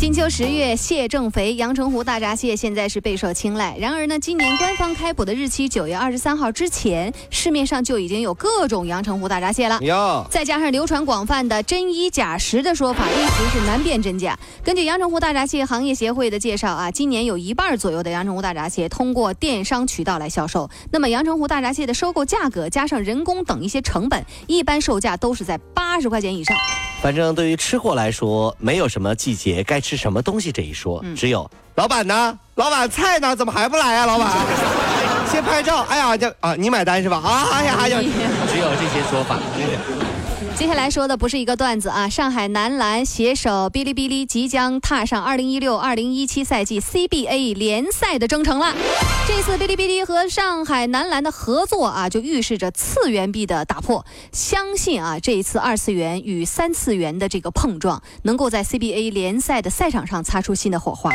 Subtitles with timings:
[0.00, 3.76] 金秋十月，蟹正肥，阳澄湖大闸蟹现在是备受青睐。
[3.78, 9.78] 然而呢，今年官方开捕的日期九月二十三号之前，市面上就已经有各种阳澄湖大闸蟹了。
[9.82, 14.38] 哟，再加上流传广泛的真一假十的说法，一时是难辨真假。
[14.64, 20.70] 根据阳澄湖大闸蟹行业协会的介绍啊，今年有一半左右的阳澄湖大闸蟹通过电商渠道来销售。
[20.90, 26.56] 那么阳澄湖大闸蟹的收购价格加上人工等一些成本，一般售价都是在八十块钱以上。
[27.02, 32.38] 反正对于吃货来说，没有什么季节该吃什么东西这一说，只有老板呢？
[32.56, 33.34] 老板菜呢？
[33.34, 34.06] 怎么还不来啊？
[34.06, 34.30] 老板，
[35.32, 35.82] 先拍照。
[35.88, 37.16] 哎呀，这啊，你买单是吧？
[37.16, 39.38] 啊，哎呀，就只有这些说法。
[40.60, 42.06] 接下来说的不是一个段子啊！
[42.06, 48.74] 上海男篮携手哔哩哔哩即将踏上二零一六、二零一七赛季 CBA 联赛的征程了。
[49.26, 54.04] 这次哔哩哔哩和上海男篮的合作啊，就预示着次元壁的打破。
[54.32, 61.10] 相信啊，这一次二次元与三次元的这个碰撞，能够在 CBA 联赛的赛场上擦出新的火花。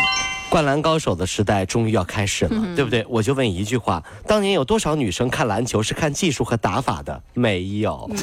[0.49, 3.05] 灌篮高手的时代终于要开始了，对不对？
[3.07, 7.21] 我就问一句话：当年有多少女生看篮球是看技术和打法的？
[7.35, 8.09] 没有。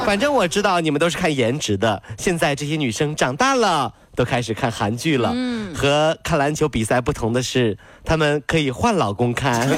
[0.06, 2.02] 反正我知道你们都是看颜值的。
[2.18, 5.32] 现在这些女生长大了，都开始看韩剧了。
[5.34, 9.68] 嗯，和看篮球比赛不同的是，她们可以换老公看。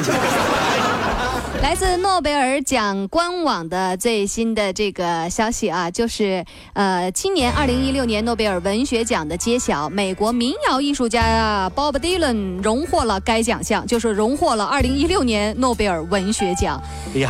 [1.62, 16.82] 来自诺贝尔奖官网的最新的这个消息啊，就是呃，今年二零一六年诺贝尔文学奖的揭晓，美国民谣艺术家 Bob Dylan 荣获了该奖项，就是荣获了二零一六年诺贝尔文学奖。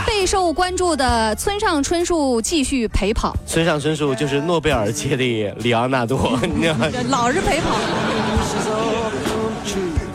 [0.07, 3.37] 备受关注的村上春树继续陪跑。
[3.47, 6.87] 村上春树就是诺贝尔界的里昂纳多， 你知道吗？
[7.11, 7.77] 老是陪跑。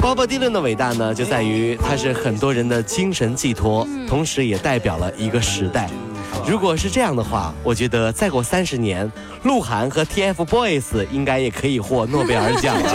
[0.08, 5.90] 鲍勃迪伦的伟大呢，就在于他是很多人的精神寄托，同时也代表了一个时代。
[6.48, 9.12] 如果是这样的话，我觉得再过三十年，
[9.44, 12.90] 鹿晗和 TFBOYS 应该也可以获诺贝尔奖了。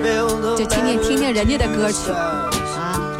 [0.56, 2.48] 就听听听听人家的歌曲啊，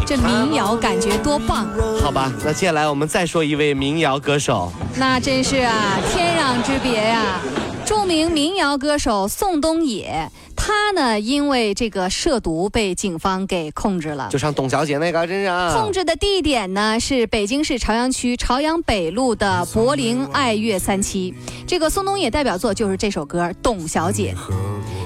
[0.07, 1.69] 这民谣感觉多棒！
[2.01, 7.39] 好吧，那接下来我们再说一位民谣歌手，那真是啊，天壤之别呀！
[7.85, 10.31] 著名民谣歌手宋冬野。
[10.69, 15.73] 他呢，因为这个涉毒被警方给控制了，就像董小姐那个，真是啊。
[15.73, 21.33] 控制的地点呢是北京市朝阳区朝阳北路的柏林爱乐三期。
[21.67, 24.35] 这个宋冬野代表作就是这首歌《董小姐》。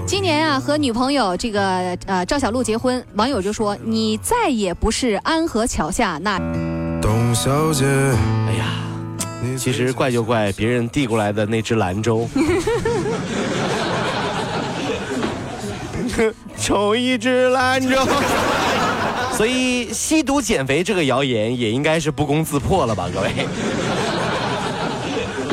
[0.05, 6.41] 今年啊，和女朋友这个呃赵小璐结婚，网友就说你再也不是安河桥下那
[7.01, 7.87] 董小姐。
[8.49, 8.67] 哎呀，
[9.56, 12.28] 其实怪就怪别人递过来的那只兰州。
[16.59, 17.97] 抽一支兰州，
[19.37, 23.31] 所以吸毒减肥这个谣言也应该是不攻自破了吧，各位。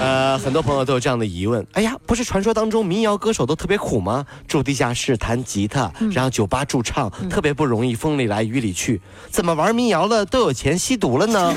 [0.02, 4.26] 呃，很多朋友都有这样的疑问，哎呀，不是传说当中民谣歌手都特别苦吗？
[4.48, 11.54] 住地下室弹吉他，然后酒吧驻唱，特别不容易，风里来雨里去，怎么玩民谣了都有钱吸毒了呢？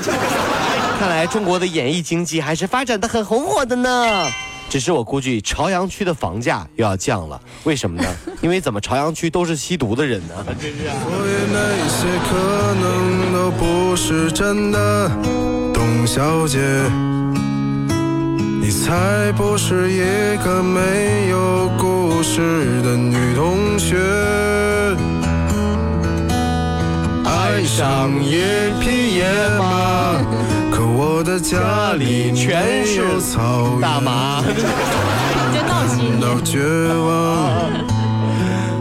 [0.99, 4.27] 看来中国的演艺经济还是发展的很红火的呢。
[4.73, 8.09] 只是我估计朝阳区的房价又要降了，为什么呢？
[8.41, 10.33] 因为怎么朝阳区都是吸毒的人呢？
[10.59, 10.95] 真是啊！
[11.03, 15.11] 所以那些可能都不是真的，
[15.71, 16.57] 董小姐，
[18.59, 23.95] 你才不是一个没有故事的女同学，
[27.23, 28.41] 爱上一
[28.81, 30.52] 匹野马。
[31.05, 33.01] 我的家里全是
[33.81, 34.41] 大麻，
[36.45, 36.59] 绝
[36.93, 37.69] 望，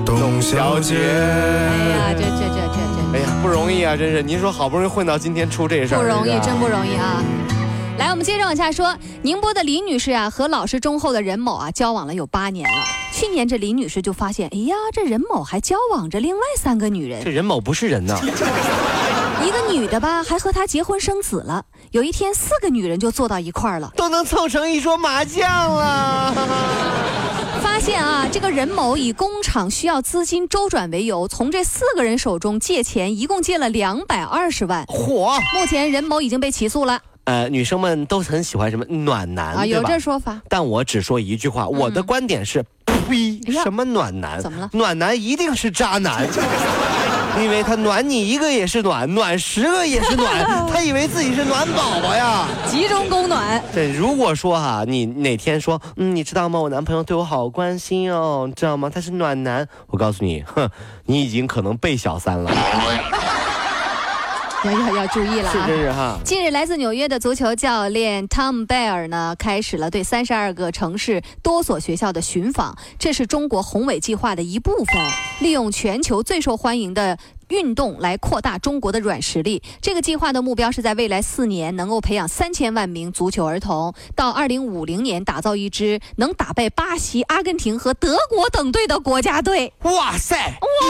[0.06, 0.94] 董小姐。
[0.96, 4.22] 哎呀，这这这这这，哎呀，不容易啊，真是。
[4.22, 7.20] 您说好不容易混到今天出这事儿，不容易，真不容易啊。
[7.98, 8.96] 来，我们接着往下说。
[9.22, 12.84] 宁波的李女士啊，和老实忠厚的任某啊，交往了有八年了。
[13.12, 17.24] 去年这李女士就发现，哎呀，这任某还交往着另外三个女人。
[17.24, 18.16] 这任某不是人呐。
[19.44, 21.64] 一个女的吧，还和他结婚生子了。
[21.90, 26.32] 有一天，四个女人就坐到一块儿了，都能凑成一桌麻将了。
[27.60, 34.84] 发现啊，这个任某以工厂需要资金周转为由，从这四个人手中借钱，一共借了两百二十万。
[34.86, 35.36] 火！
[35.54, 37.00] 目前任某已经被起诉了。
[37.24, 39.66] 呃，女生们都很喜欢什么暖男啊？
[39.66, 40.40] 有这说法。
[40.48, 43.40] 但我只说一句话，我的观点是：呸！
[43.62, 44.40] 什么暖男？
[44.40, 44.70] 怎么了？
[44.72, 46.26] 暖男一定是渣男。
[47.40, 52.46] 因为他暖你一个也是暖，暖十个也是暖，他以为自己是暖宝宝呀。
[52.68, 53.62] 集中供暖。
[53.72, 56.60] 对，如果说哈，你哪天说，嗯，你知道吗？
[56.60, 58.90] 我男朋友对我好关心哦，你知道吗？
[58.92, 59.66] 他是暖男。
[59.88, 60.68] 我告诉你，哼，
[61.06, 62.50] 你已经可能被小三了。
[64.64, 65.66] 要要要注意了是啊！
[65.66, 66.18] 真是哈。
[66.24, 75.02] 近日，来自纽约的足球教练 Tom 贝尔呢，开始了对三十二个城市多所学校的寻访，这是中国宏伟计划的一部分，
[75.40, 77.18] 利用全球最受欢迎的。
[77.48, 79.62] 运动来扩大中国的软实力。
[79.80, 89.72] 这个计划的目标是在未来四年能够培养三千万名足球儿童，到二零五零年打造一支能打败巴西、阿根廷和德国等队的国家队。
[89.82, 90.36] 哇塞！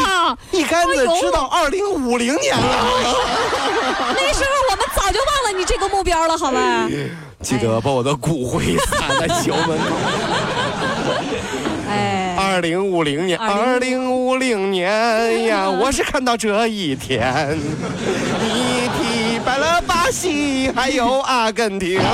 [0.05, 2.63] 哇，一竿子知道二零五零年了。
[4.15, 6.89] 那时候我们早就忘了你这个目标了，好吧？
[7.41, 9.97] 记得把我的骨灰撒在球门口。
[11.89, 21.99] 哎，二零五零年，二零五零年呀，我是看到这一天， 你踢败了巴西，还有阿根廷。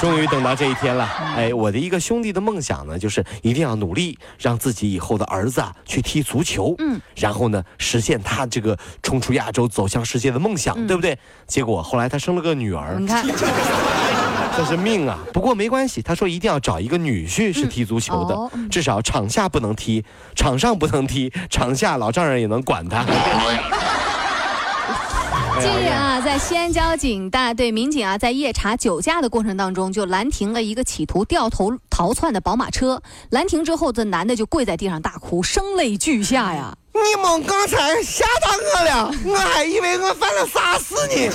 [0.00, 11.16] 终于等到这一天了，哎，我的一个兄弟的梦想呢，就是一定要努力，让自己以后的儿子啊去踢足球，嗯，然后呢，实现他这个冲出亚洲、走向世界的梦想，对不对？
[11.46, 13.24] 结果后来他生了个女儿，你看，
[14.58, 15.16] 这是命啊！
[15.32, 23.04] 不过没关系，他说一定要找一个女婿是踢足球的，哦至少场下不能踢，场上不能踢，场下老丈人也能管他。
[25.60, 33.00] 近日啊，在西安交警大队民警啊，在夜查酒驾的过程当中，就拦停了一个企图掉头逃窜的宝马车。
[33.30, 36.76] 拦停之后，这男的就跪在地上大哭，声泪俱下呀。
[36.94, 41.30] 你们刚才吓到我了，我还以为我犯了啥事呢。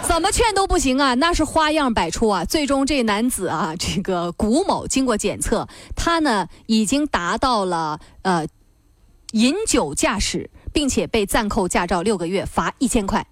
[0.08, 2.44] 怎么劝都不行啊，那是花样百出啊。
[2.44, 8.46] 最终这男子啊，这个古某经过检测，他呢已经达到了呃
[9.32, 13.26] 饮酒驾驶，并且被暂扣驾照六个月，罚一千块。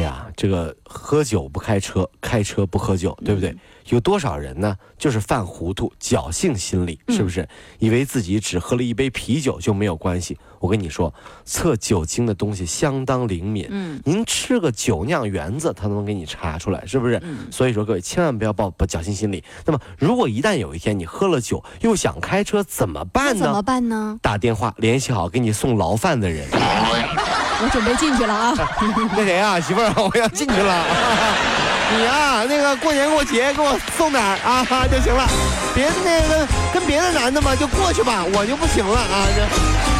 [0.00, 3.54] 哎呀，这个喝酒不开车，开车不喝酒，对不对？
[3.90, 4.74] 有多少人呢？
[4.96, 7.46] 就是犯糊涂、侥幸心理，是不是？
[7.78, 10.38] 以为自己只喝了一杯啤酒就没有关系。
[10.58, 11.12] 我跟你说，
[11.44, 13.66] 测酒精的东西相当灵敏。
[13.68, 17.20] 嗯，您吃个酒酿圆子，它都能给你查出来，是不是？
[17.50, 19.44] 所以说，各位千万不要抱抱侥幸心理。
[19.66, 23.42] 那么，如果一旦有一天你喝了酒又想开车，怎么办呢？
[23.42, 24.18] 怎么办呢？
[24.22, 26.48] 打电话联系好给你送牢饭的人。
[27.62, 28.54] 我准备进去了啊！
[29.16, 30.84] 那谁啊，媳妇儿，我要进去了。
[31.92, 35.26] 你啊、那个过年过节给我送点儿啊就行了，
[35.74, 39.99] 别那个跟别的男的嘛就过去吧，我就不行了啊这。